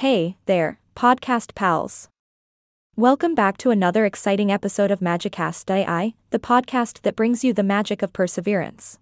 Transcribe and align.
Hey, 0.00 0.36
there, 0.44 0.78
podcast 0.94 1.54
pals. 1.54 2.10
Welcome 2.96 3.34
back 3.34 3.56
to 3.56 3.70
another 3.70 4.04
exciting 4.04 4.52
episode 4.52 4.90
of 4.90 5.00
Magicast 5.00 5.70
AI, 5.70 6.12
the 6.28 6.38
podcast 6.38 7.00
that 7.00 7.16
brings 7.16 7.42
you 7.42 7.54
the 7.54 7.62
magic 7.62 8.02
of 8.02 8.12
perseverance. 8.12 8.98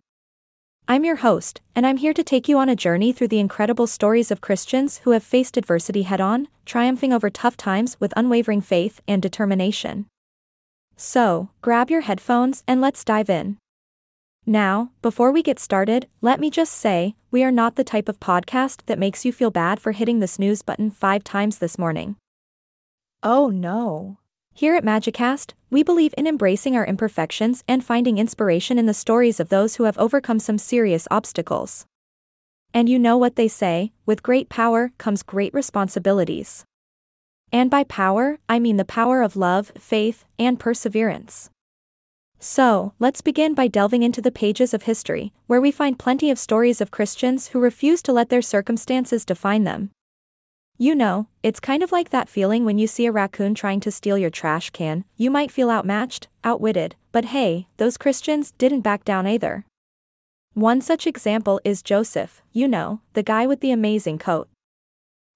I'm 0.86 1.04
your 1.04 1.16
host, 1.16 1.60
and 1.74 1.84
I'm 1.84 1.96
here 1.96 2.14
to 2.14 2.22
take 2.22 2.48
you 2.48 2.58
on 2.58 2.68
a 2.68 2.76
journey 2.76 3.12
through 3.12 3.26
the 3.26 3.40
incredible 3.40 3.88
stories 3.88 4.30
of 4.30 4.40
Christians 4.40 4.98
who 4.98 5.10
have 5.10 5.24
faced 5.24 5.56
adversity 5.56 6.02
head 6.02 6.20
on, 6.20 6.46
triumphing 6.64 7.12
over 7.12 7.28
tough 7.28 7.56
times 7.56 7.96
with 7.98 8.14
unwavering 8.16 8.60
faith 8.60 9.00
and 9.08 9.20
determination. 9.20 10.06
So, 10.96 11.48
grab 11.60 11.90
your 11.90 12.02
headphones 12.02 12.62
and 12.68 12.80
let's 12.80 13.02
dive 13.02 13.28
in. 13.28 13.56
Now, 14.46 14.90
before 15.00 15.32
we 15.32 15.42
get 15.42 15.58
started, 15.58 16.06
let 16.20 16.38
me 16.38 16.50
just 16.50 16.74
say, 16.74 17.14
we 17.30 17.42
are 17.42 17.50
not 17.50 17.76
the 17.76 17.84
type 17.84 18.10
of 18.10 18.20
podcast 18.20 18.84
that 18.86 18.98
makes 18.98 19.24
you 19.24 19.32
feel 19.32 19.50
bad 19.50 19.80
for 19.80 19.92
hitting 19.92 20.20
the 20.20 20.28
snooze 20.28 20.60
button 20.60 20.90
five 20.90 21.24
times 21.24 21.58
this 21.58 21.78
morning. 21.78 22.16
Oh 23.22 23.48
no. 23.48 24.18
Here 24.52 24.74
at 24.76 24.84
Magicast, 24.84 25.54
we 25.70 25.82
believe 25.82 26.14
in 26.18 26.26
embracing 26.26 26.76
our 26.76 26.84
imperfections 26.84 27.64
and 27.66 27.82
finding 27.82 28.18
inspiration 28.18 28.78
in 28.78 28.84
the 28.84 28.92
stories 28.92 29.40
of 29.40 29.48
those 29.48 29.76
who 29.76 29.84
have 29.84 29.96
overcome 29.98 30.38
some 30.38 30.58
serious 30.58 31.08
obstacles. 31.10 31.86
And 32.74 32.88
you 32.88 32.98
know 32.98 33.16
what 33.16 33.36
they 33.36 33.48
say 33.48 33.92
with 34.04 34.22
great 34.22 34.50
power 34.50 34.92
comes 34.98 35.22
great 35.22 35.54
responsibilities. 35.54 36.66
And 37.50 37.70
by 37.70 37.84
power, 37.84 38.38
I 38.46 38.58
mean 38.58 38.76
the 38.76 38.84
power 38.84 39.22
of 39.22 39.36
love, 39.36 39.72
faith, 39.78 40.24
and 40.38 40.60
perseverance. 40.60 41.50
So, 42.46 42.92
let's 42.98 43.22
begin 43.22 43.54
by 43.54 43.68
delving 43.68 44.02
into 44.02 44.20
the 44.20 44.30
pages 44.30 44.74
of 44.74 44.82
history, 44.82 45.32
where 45.46 45.62
we 45.62 45.70
find 45.70 45.98
plenty 45.98 46.30
of 46.30 46.38
stories 46.38 46.82
of 46.82 46.90
Christians 46.90 47.48
who 47.48 47.58
refuse 47.58 48.02
to 48.02 48.12
let 48.12 48.28
their 48.28 48.42
circumstances 48.42 49.24
define 49.24 49.64
them. 49.64 49.92
You 50.76 50.94
know, 50.94 51.28
it's 51.42 51.58
kind 51.58 51.82
of 51.82 51.90
like 51.90 52.10
that 52.10 52.28
feeling 52.28 52.66
when 52.66 52.76
you 52.76 52.86
see 52.86 53.06
a 53.06 53.12
raccoon 53.12 53.54
trying 53.54 53.80
to 53.80 53.90
steal 53.90 54.18
your 54.18 54.28
trash 54.28 54.68
can, 54.68 55.06
you 55.16 55.30
might 55.30 55.50
feel 55.50 55.70
outmatched, 55.70 56.28
outwitted, 56.44 56.96
but 57.12 57.24
hey, 57.32 57.66
those 57.78 57.96
Christians 57.96 58.52
didn't 58.58 58.82
back 58.82 59.06
down 59.06 59.26
either. 59.26 59.64
One 60.52 60.82
such 60.82 61.06
example 61.06 61.62
is 61.64 61.82
Joseph, 61.82 62.42
you 62.52 62.68
know, 62.68 63.00
the 63.14 63.22
guy 63.22 63.46
with 63.46 63.60
the 63.60 63.70
amazing 63.70 64.18
coat. 64.18 64.50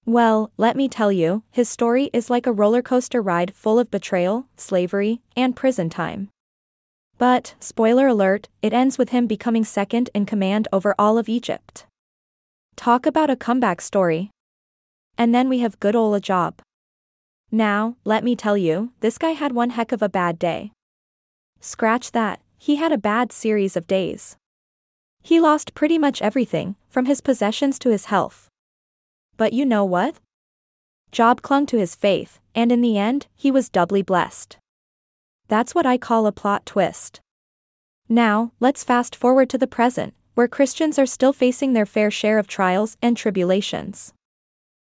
Well, 0.05 0.51
let 0.57 0.77
me 0.77 0.87
tell 0.87 1.11
you, 1.11 1.41
his 1.49 1.69
story 1.69 2.11
is 2.13 2.29
like 2.29 2.45
a 2.45 2.53
roller 2.53 2.83
coaster 2.83 3.19
ride 3.19 3.55
full 3.55 3.79
of 3.79 3.89
betrayal, 3.89 4.45
slavery, 4.57 5.21
and 5.35 5.55
prison 5.55 5.89
time. 5.89 6.29
But, 7.19 7.53
spoiler 7.59 8.07
alert, 8.07 8.47
it 8.61 8.73
ends 8.73 8.97
with 8.97 9.09
him 9.09 9.27
becoming 9.27 9.65
second 9.65 10.09
in 10.15 10.25
command 10.25 10.69
over 10.71 10.95
all 10.97 11.17
of 11.17 11.27
Egypt. 11.27 11.85
Talk 12.77 13.05
about 13.05 13.29
a 13.29 13.35
comeback 13.35 13.81
story. 13.81 14.31
And 15.17 15.35
then 15.35 15.49
we 15.49 15.59
have 15.59 15.81
good 15.81 15.97
ol' 15.97 16.17
Job. 16.21 16.61
Now, 17.51 17.97
let 18.05 18.23
me 18.23 18.37
tell 18.37 18.55
you, 18.55 18.93
this 19.01 19.17
guy 19.17 19.31
had 19.31 19.51
one 19.51 19.71
heck 19.71 19.91
of 19.91 20.01
a 20.01 20.07
bad 20.07 20.39
day. 20.39 20.71
Scratch 21.59 22.13
that, 22.13 22.39
he 22.57 22.77
had 22.77 22.93
a 22.93 22.97
bad 22.97 23.33
series 23.33 23.75
of 23.75 23.85
days. 23.85 24.37
He 25.21 25.41
lost 25.41 25.73
pretty 25.73 25.97
much 25.97 26.21
everything, 26.21 26.77
from 26.87 27.05
his 27.05 27.19
possessions 27.19 27.77
to 27.79 27.89
his 27.89 28.05
health. 28.05 28.47
But 29.35 29.51
you 29.51 29.65
know 29.65 29.83
what? 29.83 30.21
Job 31.11 31.41
clung 31.41 31.65
to 31.65 31.77
his 31.77 31.95
faith, 31.95 32.39
and 32.55 32.71
in 32.71 32.79
the 32.79 32.97
end, 32.97 33.27
he 33.35 33.51
was 33.51 33.67
doubly 33.67 34.01
blessed. 34.01 34.57
That's 35.49 35.73
what 35.73 35.87
I 35.87 35.97
call 35.97 36.27
a 36.27 36.31
plot 36.31 36.67
twist. 36.67 37.21
Now, 38.07 38.51
let's 38.59 38.83
fast 38.83 39.15
forward 39.15 39.49
to 39.49 39.57
the 39.57 39.65
present, 39.65 40.13
where 40.35 40.47
Christians 40.47 40.99
are 40.99 41.07
still 41.07 41.33
facing 41.33 41.73
their 41.73 41.87
fair 41.87 42.11
share 42.11 42.37
of 42.37 42.47
trials 42.47 42.97
and 43.01 43.17
tribulations. 43.17 44.13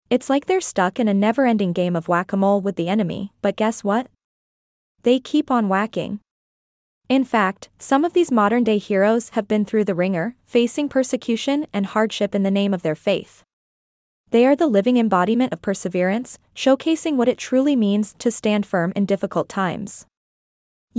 It's 0.09 0.31
like 0.31 0.47
they're 0.47 0.62
stuck 0.62 0.99
in 0.99 1.09
a 1.09 1.15
never 1.15 1.45
ending 1.45 1.75
game 1.75 1.95
of 1.95 2.09
whack 2.09 2.33
a 2.33 2.39
mole 2.39 2.62
with 2.62 2.77
the 2.77 2.89
enemy, 2.89 3.33
but 3.43 3.57
guess 3.57 3.84
what? 3.84 4.07
They 5.03 5.21
keep 5.21 5.51
on 5.51 5.69
whacking. 5.69 6.21
In 7.11 7.23
fact, 7.23 7.69
some 7.79 8.03
of 8.03 8.15
these 8.15 8.33
modern 8.33 8.65
day 8.65 8.78
heroes 8.78 9.28
have 9.31 9.47
been 9.47 9.67
through 9.67 9.84
the 9.84 9.94
ringer, 9.94 10.37
facing 10.47 10.88
persecution 10.88 11.67
and 11.71 11.84
hardship 11.84 12.34
in 12.34 12.44
the 12.44 12.50
name 12.50 12.73
of 12.73 12.81
their 12.81 12.94
faith. 12.94 13.43
They 14.31 14.47
are 14.47 14.56
the 14.56 14.67
living 14.67 14.97
embodiment 14.97 15.53
of 15.53 15.61
perseverance, 15.61 16.38
showcasing 16.55 17.17
what 17.17 17.28
it 17.28 17.37
truly 17.37 17.77
means 17.77 18.15
to 18.21 18.31
stand 18.31 18.65
firm 18.65 18.94
in 18.97 19.05
difficult 19.05 19.50
times. 19.50 20.06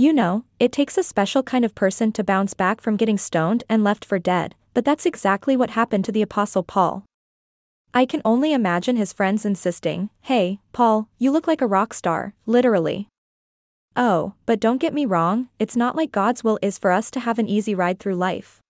You 0.00 0.12
know, 0.12 0.44
it 0.60 0.70
takes 0.70 0.96
a 0.96 1.02
special 1.02 1.42
kind 1.42 1.64
of 1.64 1.74
person 1.74 2.12
to 2.12 2.22
bounce 2.22 2.54
back 2.54 2.80
from 2.80 2.96
getting 2.96 3.18
stoned 3.18 3.64
and 3.68 3.82
left 3.82 4.04
for 4.04 4.20
dead, 4.20 4.54
but 4.72 4.84
that's 4.84 5.04
exactly 5.04 5.56
what 5.56 5.70
happened 5.70 6.04
to 6.04 6.12
the 6.12 6.22
Apostle 6.22 6.62
Paul. 6.62 7.04
I 7.92 8.06
can 8.06 8.22
only 8.24 8.52
imagine 8.52 8.94
his 8.94 9.12
friends 9.12 9.44
insisting, 9.44 10.10
Hey, 10.20 10.60
Paul, 10.72 11.08
you 11.18 11.32
look 11.32 11.48
like 11.48 11.60
a 11.60 11.66
rock 11.66 11.92
star, 11.92 12.34
literally. 12.46 13.08
Oh, 13.96 14.34
but 14.46 14.60
don't 14.60 14.80
get 14.80 14.94
me 14.94 15.04
wrong, 15.04 15.48
it's 15.58 15.74
not 15.74 15.96
like 15.96 16.12
God's 16.12 16.44
will 16.44 16.60
is 16.62 16.78
for 16.78 16.92
us 16.92 17.10
to 17.10 17.18
have 17.18 17.40
an 17.40 17.48
easy 17.48 17.74
ride 17.74 17.98
through 17.98 18.14
life. 18.14 18.60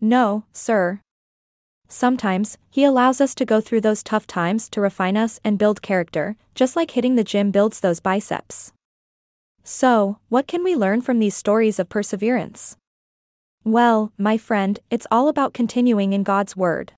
No, 0.00 0.46
sir. 0.52 1.00
Sometimes, 1.86 2.58
He 2.70 2.82
allows 2.82 3.20
us 3.20 3.36
to 3.36 3.44
go 3.44 3.60
through 3.60 3.82
those 3.82 4.02
tough 4.02 4.26
times 4.26 4.68
to 4.70 4.80
refine 4.80 5.16
us 5.16 5.38
and 5.44 5.60
build 5.60 5.80
character, 5.80 6.36
just 6.56 6.74
like 6.74 6.90
hitting 6.90 7.14
the 7.14 7.22
gym 7.22 7.52
builds 7.52 7.78
those 7.78 8.00
biceps. 8.00 8.72
So, 9.62 10.18
what 10.28 10.46
can 10.46 10.64
we 10.64 10.74
learn 10.74 11.02
from 11.02 11.18
these 11.18 11.36
stories 11.36 11.78
of 11.78 11.88
perseverance? 11.88 12.76
Well, 13.64 14.12
my 14.16 14.38
friend, 14.38 14.78
it's 14.90 15.06
all 15.10 15.28
about 15.28 15.52
continuing 15.52 16.12
in 16.12 16.22
God's 16.22 16.56
Word. 16.56 16.92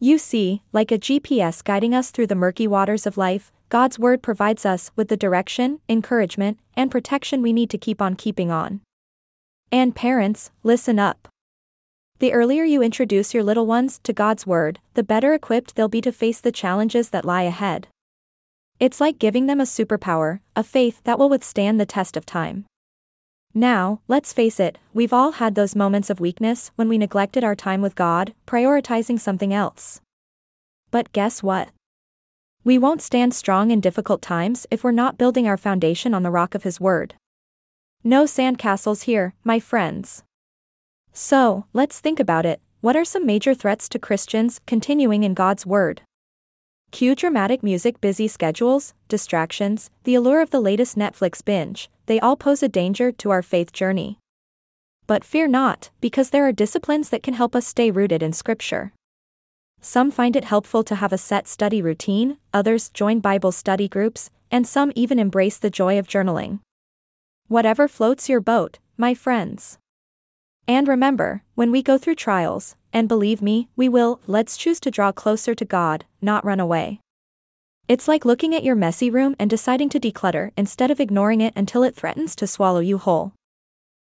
You 0.00 0.18
see, 0.18 0.62
like 0.72 0.90
a 0.90 0.98
GPS 0.98 1.62
guiding 1.62 1.94
us 1.94 2.10
through 2.10 2.26
the 2.26 2.34
murky 2.34 2.66
waters 2.66 3.06
of 3.06 3.16
life, 3.16 3.52
God's 3.68 3.98
Word 3.98 4.22
provides 4.22 4.64
us 4.64 4.90
with 4.96 5.08
the 5.08 5.16
direction, 5.16 5.80
encouragement, 5.88 6.58
and 6.76 6.90
protection 6.90 7.42
we 7.42 7.52
need 7.52 7.70
to 7.70 7.78
keep 7.78 8.00
on 8.00 8.16
keeping 8.16 8.50
on. 8.50 8.80
And 9.70 9.94
parents, 9.94 10.50
listen 10.62 10.98
up. 10.98 11.28
The 12.18 12.32
earlier 12.32 12.64
you 12.64 12.82
introduce 12.82 13.32
your 13.32 13.44
little 13.44 13.66
ones 13.66 14.00
to 14.02 14.12
God's 14.12 14.46
Word, 14.46 14.80
the 14.94 15.04
better 15.04 15.32
equipped 15.32 15.76
they'll 15.76 15.88
be 15.88 16.00
to 16.00 16.10
face 16.10 16.40
the 16.40 16.50
challenges 16.50 17.10
that 17.10 17.24
lie 17.24 17.42
ahead. 17.42 17.86
It's 18.80 19.00
like 19.00 19.18
giving 19.18 19.46
them 19.46 19.60
a 19.60 19.64
superpower, 19.64 20.38
a 20.54 20.62
faith 20.62 21.00
that 21.02 21.18
will 21.18 21.28
withstand 21.28 21.80
the 21.80 21.86
test 21.86 22.16
of 22.16 22.24
time. 22.24 22.64
Now, 23.52 24.02
let's 24.06 24.32
face 24.32 24.60
it, 24.60 24.78
we've 24.94 25.12
all 25.12 25.32
had 25.32 25.56
those 25.56 25.74
moments 25.74 26.10
of 26.10 26.20
weakness 26.20 26.70
when 26.76 26.88
we 26.88 26.96
neglected 26.96 27.42
our 27.42 27.56
time 27.56 27.82
with 27.82 27.96
God, 27.96 28.34
prioritizing 28.46 29.18
something 29.18 29.52
else. 29.52 30.00
But 30.92 31.12
guess 31.12 31.42
what? 31.42 31.70
We 32.62 32.78
won't 32.78 33.02
stand 33.02 33.34
strong 33.34 33.72
in 33.72 33.80
difficult 33.80 34.22
times 34.22 34.66
if 34.70 34.84
we're 34.84 34.92
not 34.92 35.18
building 35.18 35.48
our 35.48 35.56
foundation 35.56 36.14
on 36.14 36.22
the 36.22 36.30
rock 36.30 36.54
of 36.54 36.62
His 36.62 36.80
Word. 36.80 37.14
No 38.04 38.24
sandcastles 38.24 39.04
here, 39.04 39.34
my 39.42 39.58
friends. 39.58 40.22
So, 41.12 41.64
let's 41.72 41.98
think 41.98 42.20
about 42.20 42.46
it 42.46 42.60
what 42.80 42.94
are 42.94 43.04
some 43.04 43.26
major 43.26 43.54
threats 43.54 43.88
to 43.88 43.98
Christians 43.98 44.60
continuing 44.64 45.24
in 45.24 45.34
God's 45.34 45.66
Word? 45.66 46.02
Cue 46.90 47.14
dramatic 47.14 47.62
music, 47.62 48.00
busy 48.00 48.26
schedules, 48.26 48.94
distractions, 49.08 49.90
the 50.04 50.14
allure 50.14 50.40
of 50.40 50.50
the 50.50 50.60
latest 50.60 50.96
Netflix 50.96 51.44
binge, 51.44 51.90
they 52.06 52.18
all 52.18 52.36
pose 52.36 52.62
a 52.62 52.68
danger 52.68 53.12
to 53.12 53.30
our 53.30 53.42
faith 53.42 53.72
journey. 53.72 54.18
But 55.06 55.24
fear 55.24 55.46
not, 55.46 55.90
because 56.00 56.30
there 56.30 56.46
are 56.46 56.52
disciplines 56.52 57.10
that 57.10 57.22
can 57.22 57.34
help 57.34 57.54
us 57.54 57.66
stay 57.66 57.90
rooted 57.90 58.22
in 58.22 58.32
Scripture. 58.32 58.92
Some 59.80 60.10
find 60.10 60.34
it 60.34 60.44
helpful 60.44 60.82
to 60.84 60.96
have 60.96 61.12
a 61.12 61.18
set 61.18 61.46
study 61.46 61.80
routine, 61.80 62.38
others 62.52 62.88
join 62.88 63.20
Bible 63.20 63.52
study 63.52 63.88
groups, 63.88 64.30
and 64.50 64.66
some 64.66 64.92
even 64.94 65.18
embrace 65.18 65.58
the 65.58 65.70
joy 65.70 65.98
of 65.98 66.08
journaling. 66.08 66.60
Whatever 67.48 67.86
floats 67.86 68.28
your 68.28 68.40
boat, 68.40 68.78
my 68.96 69.14
friends. 69.14 69.78
And 70.68 70.86
remember, 70.86 71.42
when 71.54 71.72
we 71.72 71.82
go 71.82 71.96
through 71.96 72.16
trials, 72.16 72.76
and 72.92 73.08
believe 73.08 73.40
me, 73.40 73.68
we 73.74 73.88
will, 73.88 74.20
let's 74.26 74.58
choose 74.58 74.78
to 74.80 74.90
draw 74.90 75.12
closer 75.12 75.54
to 75.54 75.64
God, 75.64 76.04
not 76.20 76.44
run 76.44 76.60
away. 76.60 77.00
It's 77.88 78.06
like 78.06 78.26
looking 78.26 78.54
at 78.54 78.62
your 78.62 78.74
messy 78.74 79.10
room 79.10 79.34
and 79.38 79.48
deciding 79.48 79.88
to 79.88 79.98
declutter 79.98 80.50
instead 80.58 80.90
of 80.90 81.00
ignoring 81.00 81.40
it 81.40 81.54
until 81.56 81.82
it 81.82 81.96
threatens 81.96 82.36
to 82.36 82.46
swallow 82.46 82.80
you 82.80 82.98
whole. 82.98 83.32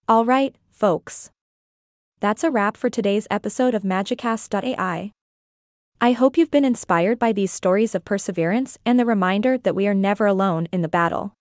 Alright, 0.07 0.56
folks. 0.72 1.31
That's 2.19 2.44
a 2.44 2.51
wrap 2.51 2.77
for 2.77 2.92
today's 2.92 3.27
episode 3.31 3.74
of 3.74 3.81
Magicast.ai. 3.81 5.12
I 6.00 6.12
hope 6.12 6.38
you've 6.38 6.51
been 6.51 6.66
inspired 6.66 7.18
by 7.18 7.31
these 7.31 7.51
stories 7.51 7.95
of 7.95 8.06
perseverance 8.06 8.77
and 8.86 9.00
the 9.00 9.06
reminder 9.06 9.57
that 9.57 9.74
we 9.74 9.88
are 9.88 9.95
never 9.95 10.27
alone 10.27 10.68
in 10.72 10.83
the 10.83 10.88
battle. 10.88 11.33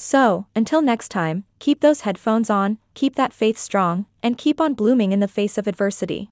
So, 0.00 0.46
until 0.54 0.80
next 0.80 1.08
time, 1.08 1.42
keep 1.58 1.80
those 1.80 2.02
headphones 2.02 2.48
on, 2.48 2.78
keep 2.94 3.16
that 3.16 3.32
faith 3.32 3.58
strong, 3.58 4.06
and 4.22 4.38
keep 4.38 4.60
on 4.60 4.74
blooming 4.74 5.10
in 5.10 5.18
the 5.18 5.26
face 5.26 5.58
of 5.58 5.66
adversity. 5.66 6.30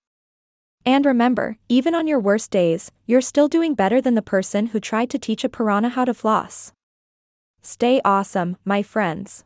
And 0.87 1.05
remember, 1.05 1.59
even 1.69 1.93
on 1.93 2.07
your 2.07 2.21
worst 2.21 2.53
days, 2.53 2.93
you're 3.07 3.21
still 3.21 3.49
doing 3.49 3.75
better 3.75 4.01
than 4.01 4.15
the 4.15 4.23
person 4.23 4.69
who 4.69 4.79
tried 4.79 5.11
to 5.11 5.19
teach 5.19 5.43
a 5.43 5.49
piranha 5.49 5.89
how 5.89 6.05
to 6.05 6.15
floss. 6.15 6.73
Stay 7.61 8.01
awesome, 8.05 8.57
my 8.65 8.85
friends. 8.85 9.43